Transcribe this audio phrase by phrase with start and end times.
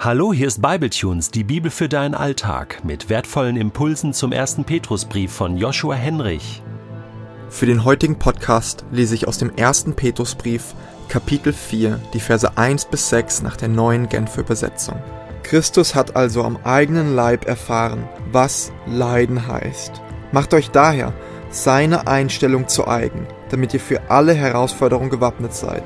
[0.00, 5.32] Hallo, hier ist Bibletunes, die Bibel für deinen Alltag, mit wertvollen Impulsen zum ersten Petrusbrief
[5.32, 6.62] von Joshua Henrich.
[7.48, 10.76] Für den heutigen Podcast lese ich aus dem ersten Petrusbrief,
[11.08, 15.02] Kapitel 4, die Verse 1 bis 6 nach der neuen Genfer Übersetzung.
[15.42, 20.00] Christus hat also am eigenen Leib erfahren, was Leiden heißt.
[20.30, 21.12] Macht euch daher
[21.50, 25.82] seine Einstellung zu eigen, damit ihr für alle Herausforderungen gewappnet seid.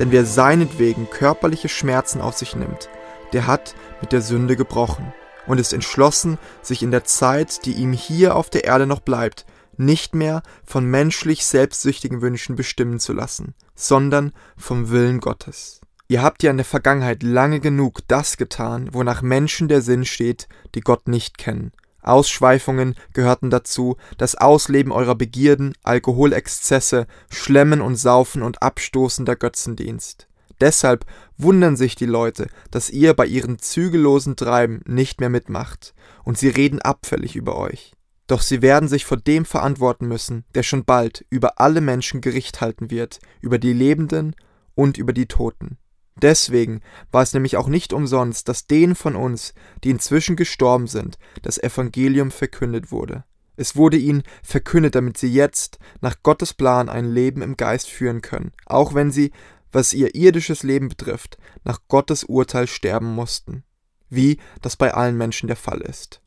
[0.00, 2.88] Denn wer seinetwegen körperliche Schmerzen auf sich nimmt,
[3.32, 5.12] der hat mit der Sünde gebrochen
[5.46, 9.46] und ist entschlossen, sich in der Zeit, die ihm hier auf der Erde noch bleibt,
[9.76, 15.80] nicht mehr von menschlich selbstsüchtigen Wünschen bestimmen zu lassen, sondern vom Willen Gottes.
[16.08, 20.46] Ihr habt ja in der Vergangenheit lange genug das getan, wonach Menschen der Sinn steht,
[20.74, 21.72] die Gott nicht kennen.
[22.02, 30.26] Ausschweifungen gehörten dazu, das Ausleben eurer Begierden, Alkoholexzesse, Schlemmen und Saufen und abstoßender Götzendienst.
[30.62, 35.92] Deshalb wundern sich die Leute, dass ihr bei ihren zügellosen Treiben nicht mehr mitmacht,
[36.22, 37.94] und sie reden abfällig über euch.
[38.28, 42.60] Doch sie werden sich vor dem verantworten müssen, der schon bald über alle Menschen Gericht
[42.60, 44.36] halten wird, über die Lebenden
[44.76, 45.78] und über die Toten.
[46.14, 51.18] Deswegen war es nämlich auch nicht umsonst, dass denen von uns, die inzwischen gestorben sind,
[51.42, 53.24] das Evangelium verkündet wurde.
[53.56, 58.22] Es wurde ihnen verkündet, damit sie jetzt nach Gottes Plan ein Leben im Geist führen
[58.22, 59.32] können, auch wenn sie
[59.72, 63.64] was ihr irdisches Leben betrifft, nach Gottes Urteil sterben mussten,
[64.08, 66.20] wie das bei allen Menschen der Fall ist.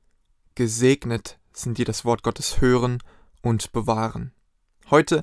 [0.56, 3.02] Gesegnet sind die das Wort Gottes hören
[3.42, 4.34] und bewahren.
[4.90, 5.22] Heute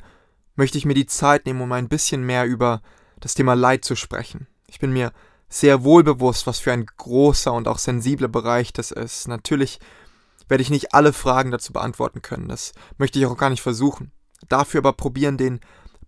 [0.55, 2.83] möchte ich mir die Zeit nehmen, um ein bisschen mehr über
[3.21, 4.47] das Thema Leid zu sprechen.
[4.69, 5.13] Ich bin mir
[5.49, 9.29] sehr wohl bewusst, was für ein großer und auch sensibler Bereich das ist.
[9.29, 9.81] Natürlich
[10.49, 14.13] werde ich nicht alle Fragen dazu beantworten können, das möchte ich auch gar nicht versuchen.
[14.49, 15.61] Dafür aber probieren, den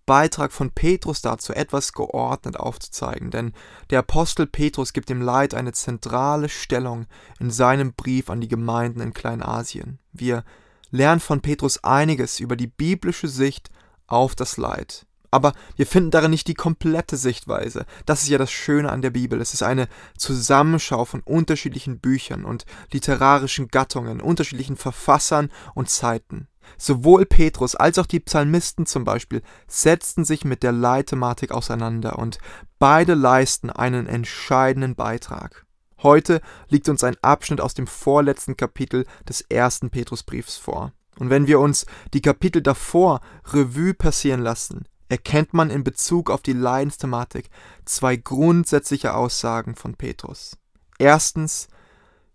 [0.05, 3.53] Beitrag von Petrus dazu etwas geordnet aufzuzeigen, denn
[3.89, 7.07] der Apostel Petrus gibt dem Leid eine zentrale Stellung
[7.39, 9.99] in seinem Brief an die Gemeinden in Kleinasien.
[10.13, 10.43] Wir
[10.91, 13.71] lernen von Petrus einiges über die biblische Sicht
[14.07, 15.05] auf das Leid.
[15.35, 17.85] Aber wir finden darin nicht die komplette Sichtweise.
[18.05, 19.41] Das ist ja das Schöne an der Bibel.
[19.41, 26.47] Es ist eine Zusammenschau von unterschiedlichen Büchern und literarischen Gattungen, unterschiedlichen Verfassern und Zeiten.
[26.77, 32.37] Sowohl Petrus als auch die Psalmisten zum Beispiel setzten sich mit der Leitthematik auseinander und
[32.79, 35.65] beide leisten einen entscheidenden Beitrag.
[36.01, 40.93] Heute liegt uns ein Abschnitt aus dem vorletzten Kapitel des ersten Petrusbriefs vor.
[41.19, 43.19] Und wenn wir uns die Kapitel davor
[43.51, 47.49] Revue passieren lassen, erkennt man in Bezug auf die Leidensthematik
[47.85, 50.57] zwei grundsätzliche Aussagen von Petrus.
[50.97, 51.67] Erstens,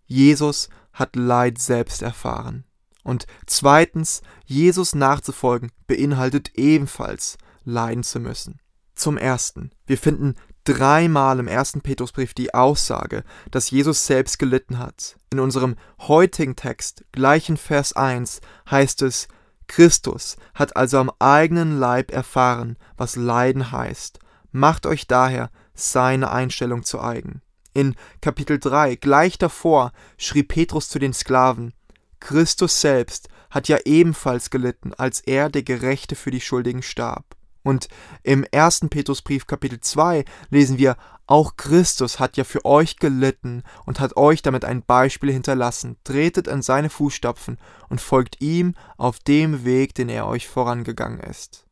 [0.05, 2.65] Jesus hat Leid selbst erfahren.
[3.03, 8.59] Und zweitens, Jesus nachzufolgen beinhaltet ebenfalls leiden zu müssen.
[8.93, 15.17] Zum Ersten, wir finden dreimal im ersten Petrusbrief die Aussage, dass Jesus selbst gelitten hat.
[15.31, 19.27] In unserem heutigen Text, gleichen Vers 1, heißt es,
[19.71, 24.19] Christus hat also am eigenen Leib erfahren, was Leiden heißt.
[24.51, 27.41] Macht euch daher seine Einstellung zu eigen.
[27.73, 31.73] In Kapitel 3, gleich davor, schrieb Petrus zu den Sklaven,
[32.19, 37.37] Christus selbst hat ja ebenfalls gelitten, als er der Gerechte für die Schuldigen starb.
[37.63, 37.87] Und
[38.23, 38.87] im 1.
[38.89, 40.97] Petrusbrief Kapitel 2 lesen wir,
[41.31, 45.97] auch Christus hat ja für euch gelitten und hat euch damit ein Beispiel hinterlassen.
[46.03, 47.57] Tretet in seine Fußstapfen
[47.89, 51.65] und folgt ihm auf dem Weg, den er euch vorangegangen ist.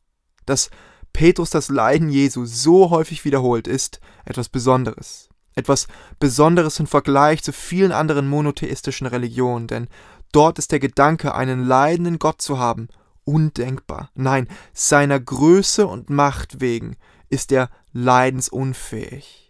[0.46, 0.70] Dass
[1.12, 5.28] Petrus das Leiden Jesu so häufig wiederholt, ist etwas Besonderes.
[5.54, 5.88] Etwas
[6.18, 9.88] Besonderes im Vergleich zu vielen anderen monotheistischen Religionen, denn
[10.32, 12.88] Dort ist der Gedanke, einen leidenden Gott zu haben,
[13.24, 14.10] undenkbar.
[14.14, 16.96] Nein, seiner Größe und Macht wegen
[17.28, 19.49] ist er leidensunfähig.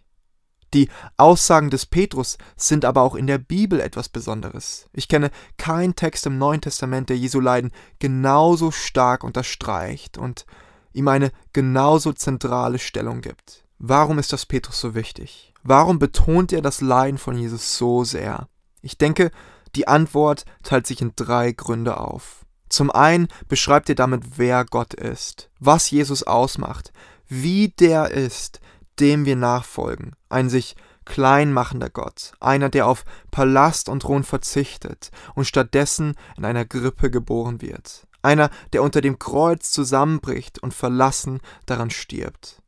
[0.73, 4.87] Die Aussagen des Petrus sind aber auch in der Bibel etwas Besonderes.
[4.93, 10.45] Ich kenne keinen Text im Neuen Testament, der Jesu Leiden genauso stark unterstreicht und
[10.93, 13.65] ihm eine genauso zentrale Stellung gibt.
[13.79, 15.53] Warum ist das Petrus so wichtig?
[15.63, 18.47] Warum betont er das Leiden von Jesus so sehr?
[18.81, 19.31] Ich denke,
[19.75, 22.45] die Antwort teilt sich in drei Gründe auf.
[22.69, 26.93] Zum einen beschreibt er damit, wer Gott ist, was Jesus ausmacht,
[27.27, 28.59] wie der ist,
[29.01, 30.75] dem wir nachfolgen, ein sich
[31.05, 37.09] klein machender Gott, einer, der auf Palast und Thron verzichtet und stattdessen in einer Grippe
[37.09, 42.61] geboren wird, einer, der unter dem Kreuz zusammenbricht und verlassen daran stirbt.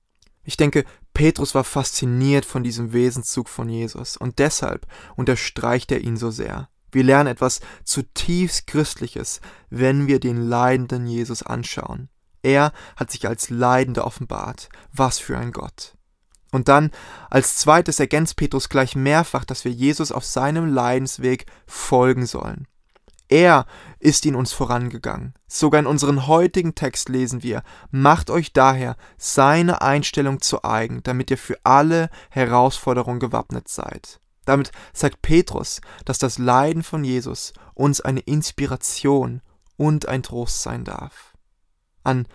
[0.44, 0.84] Ich denke,
[1.14, 6.70] Petrus war fasziniert von diesem Wesenszug von Jesus und deshalb unterstreicht er ihn so sehr.
[6.92, 12.10] Wir lernen etwas zutiefst Christliches, wenn wir den leidenden Jesus anschauen.
[12.44, 14.70] Er hat sich als Leidender offenbart.
[14.92, 15.96] Was für ein Gott.
[16.54, 16.92] Und dann
[17.32, 22.68] als zweites ergänzt Petrus gleich mehrfach, dass wir Jesus auf seinem Leidensweg folgen sollen.
[23.28, 23.66] Er
[23.98, 25.34] ist ihn uns vorangegangen.
[25.48, 31.32] Sogar in unserem heutigen Text lesen wir, macht euch daher seine Einstellung zu eigen, damit
[31.32, 34.20] ihr für alle Herausforderungen gewappnet seid.
[34.46, 39.42] Damit sagt Petrus, dass das Leiden von Jesus uns eine Inspiration
[39.76, 41.34] und ein Trost sein darf.
[42.04, 42.28] An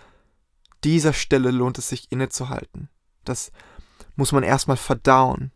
[0.83, 2.89] dieser Stelle lohnt es sich innezuhalten.
[3.23, 3.53] Das
[4.19, 5.51] muss man erstmal verdauen.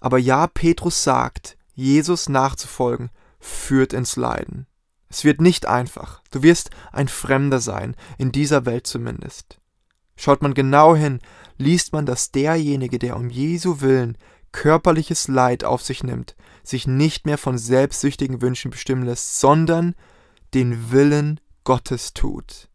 [0.00, 4.66] Aber ja, Petrus sagt, Jesus nachzufolgen führt ins Leiden.
[5.08, 6.22] Es wird nicht einfach.
[6.32, 9.60] Du wirst ein Fremder sein, in dieser Welt zumindest.
[10.16, 11.20] Schaut man genau hin,
[11.58, 14.18] liest man, dass derjenige, der um Jesu willen
[14.50, 19.94] körperliches Leid auf sich nimmt, sich nicht mehr von selbstsüchtigen Wünschen bestimmen lässt, sondern
[20.54, 22.70] den Willen Gottes tut.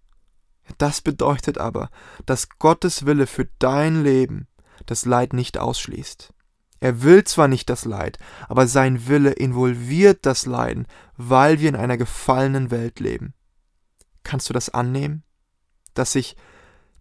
[0.78, 1.90] Das bedeutet aber,
[2.28, 4.48] dass Gottes Wille für dein Leben
[4.86, 6.34] das Leid nicht ausschließt.
[6.80, 8.18] Er will zwar nicht das Leid,
[8.50, 13.34] aber sein Wille involviert das Leiden, weil wir in einer gefallenen Welt leben.
[14.24, 15.24] Kannst du das annehmen?
[15.94, 16.36] Dass sich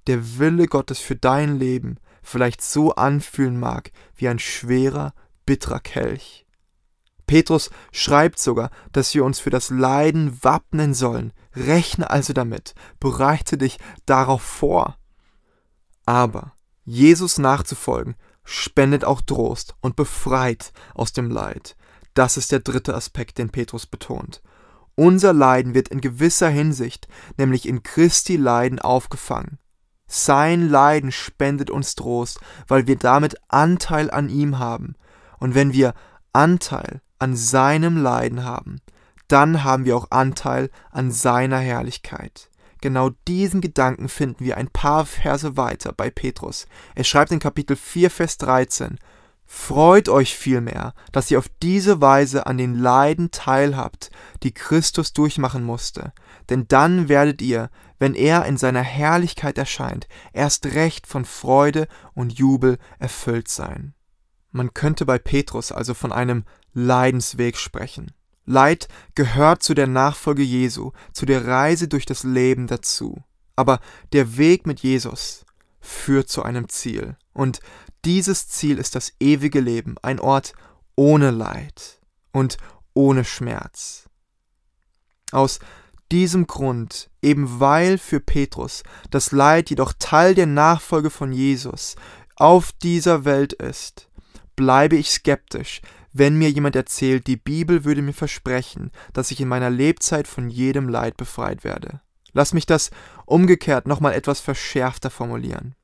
[0.06, 5.14] der Wille Gottes für dein Leben vielleicht so anfühlen mag wie ein schwerer,
[5.46, 6.46] bitterer Kelch.
[7.26, 11.32] Petrus schreibt sogar, dass wir uns für das Leiden wappnen sollen.
[11.54, 14.96] Rechne also damit, bereite dich darauf vor.
[16.06, 16.52] Aber
[16.90, 21.76] Jesus nachzufolgen spendet auch Trost und befreit aus dem Leid.
[22.14, 24.42] Das ist der dritte Aspekt, den Petrus betont.
[24.96, 27.06] Unser Leiden wird in gewisser Hinsicht,
[27.36, 29.60] nämlich in Christi Leiden, aufgefangen.
[30.08, 34.96] Sein Leiden spendet uns Trost, weil wir damit Anteil an ihm haben.
[35.38, 35.94] Und wenn wir
[36.32, 38.80] Anteil an seinem Leiden haben,
[39.28, 42.50] dann haben wir auch Anteil an seiner Herrlichkeit.
[42.80, 46.66] Genau diesen Gedanken finden wir ein paar Verse weiter bei Petrus.
[46.94, 48.98] Er schreibt in Kapitel 4, Vers 13,
[49.52, 54.12] Freut euch vielmehr, dass ihr auf diese Weise an den Leiden teilhabt,
[54.44, 56.12] die Christus durchmachen musste,
[56.48, 57.68] denn dann werdet ihr,
[57.98, 63.94] wenn er in seiner Herrlichkeit erscheint, erst recht von Freude und Jubel erfüllt sein.
[64.52, 68.12] Man könnte bei Petrus also von einem Leidensweg sprechen.
[68.44, 73.22] Leid gehört zu der Nachfolge Jesu, zu der Reise durch das Leben dazu.
[73.56, 73.80] Aber
[74.12, 75.44] der Weg mit Jesus
[75.80, 77.16] führt zu einem Ziel.
[77.32, 77.60] Und
[78.04, 80.54] dieses Ziel ist das ewige Leben, ein Ort
[80.96, 82.00] ohne Leid
[82.32, 82.56] und
[82.94, 84.08] ohne Schmerz.
[85.32, 85.60] Aus
[86.10, 91.96] diesem Grund, eben weil für Petrus das Leid jedoch Teil der Nachfolge von Jesus
[92.36, 94.08] auf dieser Welt ist,
[94.56, 99.48] bleibe ich skeptisch, wenn mir jemand erzählt, die Bibel würde mir versprechen, dass ich in
[99.48, 102.00] meiner Lebzeit von jedem Leid befreit werde.
[102.32, 102.90] Lass mich das
[103.26, 105.74] umgekehrt nochmal etwas verschärfter formulieren.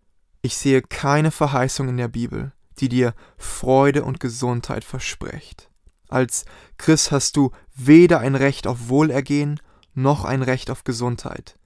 [0.43, 5.71] Ich sehe keine Verheißung in der Bibel, die dir Freude und Gesundheit verspricht.
[6.09, 6.45] Als
[6.79, 9.61] Christ hast du weder ein Recht auf Wohlergehen
[9.95, 11.59] noch ein Recht auf Gesundheit.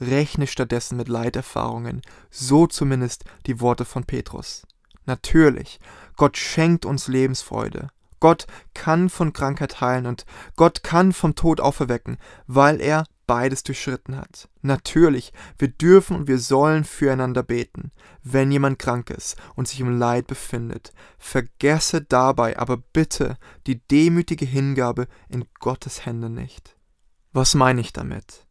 [0.00, 4.66] Rechne stattdessen mit Leiterfahrungen, so zumindest die Worte von Petrus.
[5.06, 5.78] Natürlich,
[6.16, 7.88] Gott schenkt uns Lebensfreude,
[8.24, 10.24] Gott kann von Krankheit heilen und
[10.56, 12.16] Gott kann vom Tod auferwecken,
[12.46, 14.48] weil er beides durchschritten hat.
[14.62, 17.92] Natürlich, wir dürfen und wir sollen füreinander beten,
[18.22, 20.94] wenn jemand krank ist und sich im Leid befindet.
[21.18, 26.78] Vergesse dabei aber bitte die demütige Hingabe in Gottes Hände nicht.
[27.34, 28.46] Was meine ich damit?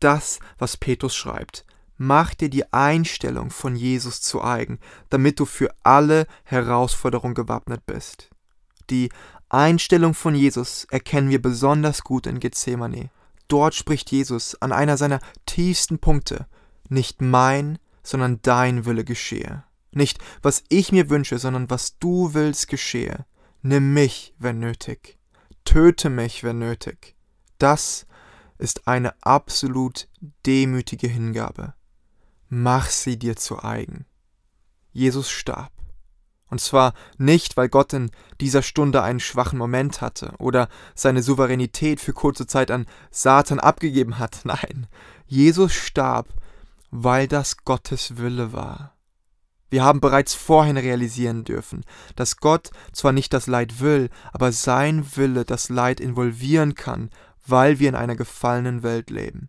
[0.00, 1.64] Das, was Petrus schreibt.
[1.96, 8.31] Mach dir die Einstellung von Jesus zu eigen, damit du für alle Herausforderungen gewappnet bist.
[8.90, 9.10] Die
[9.48, 13.10] Einstellung von Jesus erkennen wir besonders gut in Gethsemane.
[13.48, 16.46] Dort spricht Jesus an einer seiner tiefsten Punkte,
[16.88, 19.64] nicht mein, sondern dein Wille geschehe.
[19.92, 23.26] Nicht, was ich mir wünsche, sondern was du willst geschehe.
[23.60, 25.18] Nimm mich, wenn nötig.
[25.64, 27.14] Töte mich, wenn nötig.
[27.58, 28.06] Das
[28.58, 30.08] ist eine absolut
[30.46, 31.74] demütige Hingabe.
[32.48, 34.06] Mach sie dir zu eigen.
[34.92, 35.72] Jesus starb.
[36.52, 41.98] Und zwar nicht, weil Gott in dieser Stunde einen schwachen Moment hatte oder seine Souveränität
[41.98, 44.40] für kurze Zeit an Satan abgegeben hat.
[44.44, 44.86] Nein,
[45.24, 46.28] Jesus starb,
[46.90, 48.94] weil das Gottes Wille war.
[49.70, 55.06] Wir haben bereits vorhin realisieren dürfen, dass Gott zwar nicht das Leid will, aber sein
[55.16, 57.08] Wille das Leid involvieren kann,
[57.46, 59.48] weil wir in einer gefallenen Welt leben.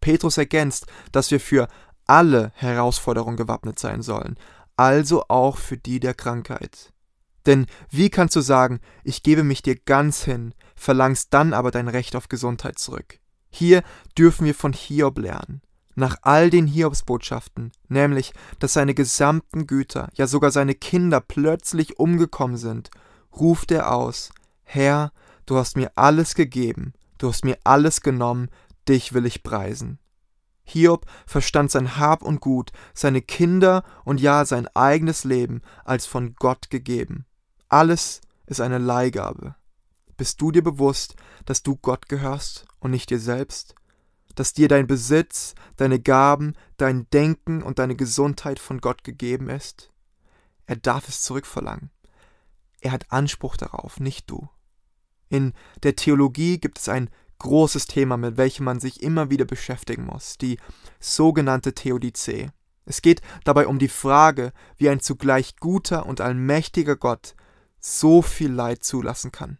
[0.00, 1.66] Petrus ergänzt, dass wir für
[2.06, 4.36] alle Herausforderungen gewappnet sein sollen,
[4.80, 6.94] also auch für die der Krankheit.
[7.44, 11.86] Denn wie kannst du sagen, ich gebe mich dir ganz hin, verlangst dann aber dein
[11.86, 13.18] Recht auf Gesundheit zurück?
[13.50, 13.82] Hier
[14.16, 15.60] dürfen wir von Hiob lernen.
[15.96, 22.56] Nach all den Hiobsbotschaften, nämlich, dass seine gesamten Güter, ja sogar seine Kinder plötzlich umgekommen
[22.56, 22.88] sind,
[23.38, 24.30] ruft er aus,
[24.62, 25.12] Herr,
[25.44, 28.48] du hast mir alles gegeben, du hast mir alles genommen,
[28.88, 29.98] dich will ich preisen.
[30.64, 36.34] Hiob verstand sein Hab und Gut, seine Kinder und ja sein eigenes Leben als von
[36.36, 37.26] Gott gegeben.
[37.68, 39.54] Alles ist eine Leihgabe.
[40.16, 43.74] Bist du dir bewusst, dass du Gott gehörst und nicht dir selbst?
[44.34, 49.90] Dass dir dein Besitz, deine Gaben, dein Denken und deine Gesundheit von Gott gegeben ist?
[50.66, 51.90] Er darf es zurückverlangen.
[52.80, 54.48] Er hat Anspruch darauf, nicht du.
[55.28, 55.52] In
[55.82, 57.08] der Theologie gibt es ein
[57.40, 60.58] großes Thema, mit welchem man sich immer wieder beschäftigen muss, die
[61.00, 62.50] sogenannte Theodizee.
[62.84, 67.34] Es geht dabei um die Frage, wie ein zugleich guter und allmächtiger Gott
[67.80, 69.58] so viel Leid zulassen kann.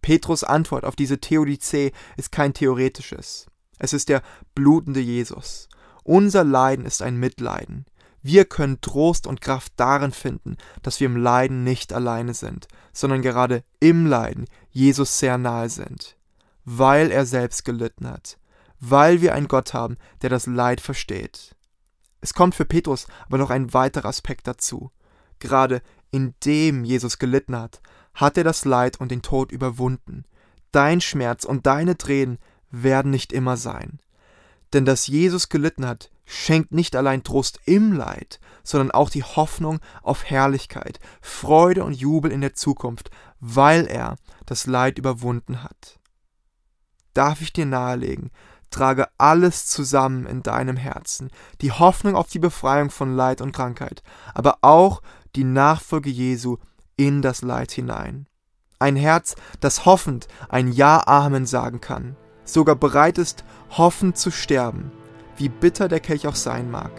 [0.00, 3.46] Petrus Antwort auf diese Theodizee ist kein theoretisches.
[3.78, 4.22] Es ist der
[4.54, 5.68] blutende Jesus.
[6.02, 7.86] Unser Leiden ist ein Mitleiden.
[8.22, 13.22] Wir können Trost und Kraft darin finden, dass wir im Leiden nicht alleine sind, sondern
[13.22, 16.16] gerade im Leiden Jesus sehr nahe sind
[16.64, 18.38] weil er selbst gelitten hat,
[18.80, 21.54] weil wir einen Gott haben, der das Leid versteht.
[22.20, 24.90] Es kommt für Petrus aber noch ein weiterer Aspekt dazu.
[25.38, 27.82] Gerade indem Jesus gelitten hat,
[28.14, 30.24] hat er das Leid und den Tod überwunden.
[30.72, 32.38] Dein Schmerz und deine Tränen
[32.70, 34.00] werden nicht immer sein.
[34.72, 39.80] Denn dass Jesus gelitten hat, schenkt nicht allein Trost im Leid, sondern auch die Hoffnung
[40.02, 44.16] auf Herrlichkeit, Freude und Jubel in der Zukunft, weil er
[44.46, 45.98] das Leid überwunden hat
[47.14, 48.30] darf ich dir nahelegen,
[48.70, 51.30] trage alles zusammen in deinem Herzen,
[51.60, 54.02] die Hoffnung auf die Befreiung von Leid und Krankheit,
[54.34, 55.00] aber auch
[55.36, 56.58] die Nachfolge Jesu
[56.96, 58.26] in das Leid hinein.
[58.78, 64.92] Ein Herz, das hoffend ein Ja Amen sagen kann, sogar bereit ist, hoffend zu sterben,
[65.36, 66.92] wie bitter der Kelch auch sein mag.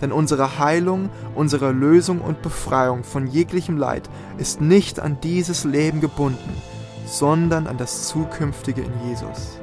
[0.00, 4.08] Denn unsere Heilung, unsere Lösung und Befreiung von jeglichem Leid
[4.38, 6.62] ist nicht an dieses Leben gebunden,
[7.06, 9.55] sondern an das Zukünftige in Jesus.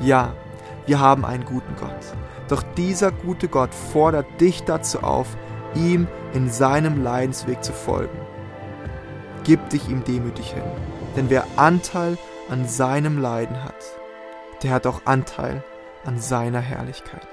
[0.00, 0.34] Ja,
[0.86, 1.90] wir haben einen guten Gott.
[2.48, 5.36] Doch dieser gute Gott fordert dich dazu auf,
[5.74, 8.18] ihm in seinem Leidensweg zu folgen.
[9.44, 10.62] Gib dich ihm demütig hin,
[11.16, 12.18] denn wer Anteil
[12.50, 13.74] an seinem Leiden hat,
[14.62, 15.62] der hat auch Anteil
[16.04, 17.28] an seiner Herrlichkeit.